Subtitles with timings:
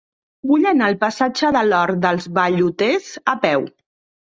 [0.51, 3.71] Vull anar al passatge de l'Hort dels Velluters a peu.